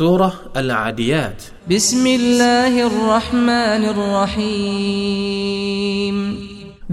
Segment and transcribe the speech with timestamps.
[0.00, 1.38] سورة العاديات
[1.70, 5.34] بسم الله الرحمن الرحيم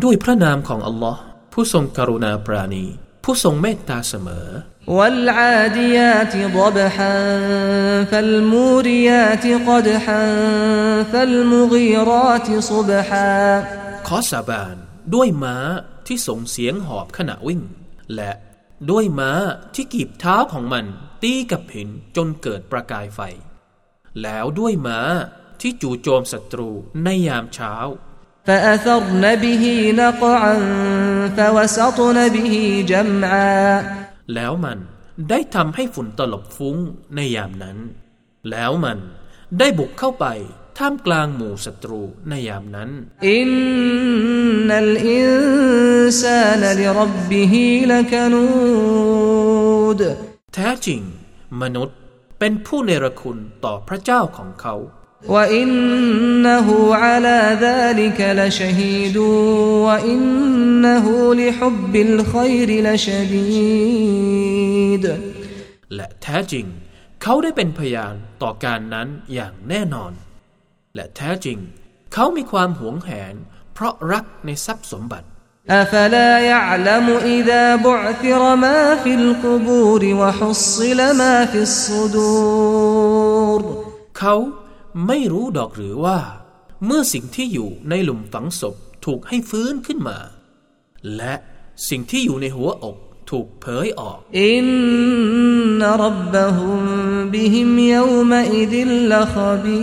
[0.03, 1.21] ด้วยพระนามของอัลลอฮ์
[1.53, 2.85] ผู้ทรงกรุณาปราณี
[3.23, 4.47] ผู้ทรงเมตตาเสมอ
[4.97, 7.15] والعاديات ضبحا
[8.11, 10.23] فالموريات قدحا
[11.11, 13.33] فالمغيرات صبحا
[14.07, 14.75] ขอสาบาน
[15.13, 15.57] ด้วยม้า
[16.07, 17.61] ที่ส่งเสียงหอบขณะวิ่ง
[18.15, 18.31] และ
[18.89, 19.31] ด้วยม้า
[19.73, 20.85] ที่กีบเท้าของมัน
[21.23, 23.19] ตีกับหินจนเกิดประกายไฟ
[24.21, 24.99] แล้วด้วยม้า
[25.61, 26.69] ที่จู่โจมศัตรู
[27.03, 27.75] ในยามเช้า
[28.47, 29.63] فأثرن به
[30.01, 30.53] نقعا
[31.37, 32.55] فوسطن به
[32.91, 33.51] جمعا
[34.33, 34.79] แล้วมัน
[35.29, 36.77] ได้ทำให้ฝุ่นตลบฟุ้ง
[37.15, 37.77] ในยามนั้น
[38.49, 38.99] แล้วมัน
[39.59, 40.25] ได้บุกเข้าไป
[40.77, 42.89] ท่ามกลางหมู่ศัตรูในยามนั้น
[43.27, 43.49] อิน
[44.67, 45.31] นัลอิน
[46.21, 47.91] ซานลิรับบิฮิล
[48.31, 48.43] นู
[49.99, 50.01] ด
[50.53, 51.01] แท้จริง
[51.61, 51.97] มนุษย์
[52.39, 54.75] เป็นผู้เนรคุณต่อพระเจ้าของเขา
[55.33, 59.17] وإنه على ذلك لشهيد
[59.87, 64.01] وإنه لحب الخير لشديد
[65.95, 66.65] และแท้จริง
[67.21, 70.13] เขาได้เป็นพยานต่อการนั้นอย่างแน่นอน
[70.95, 71.57] และแท้จริง
[72.13, 73.35] เขามีความหวงแหน
[73.73, 75.27] เพราะรักในทรัพย์สมบัติ
[75.69, 83.61] أفلا يعلم إذا بعثر ما في القبور وحصل ما في الصدور
[84.19, 84.35] เขา
[85.07, 86.19] ไม่รู้ดอกหรือว่า
[86.85, 90.17] เมื่อสิ่งที่อยู่ในหลุมฝังศพถูกให้ฟื้นขึ้นมา
[91.15, 91.33] และ
[91.89, 92.97] สิ่งที่อยู่ในหัวอก
[93.29, 94.65] ถูกเผยออกอิน
[95.81, 96.81] นรับบะฮุม
[97.33, 99.81] บิฮิมยอมอิดิลลขบี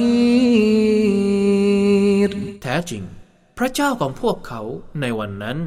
[2.31, 3.03] รแท้จริง
[3.58, 4.62] พระเจ้าของพวกเขา
[5.02, 5.58] ในวันนั้น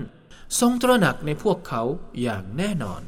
[0.61, 1.83] ทรงตระหนักในพวกเขา
[2.23, 3.03] อย่างแน่นอน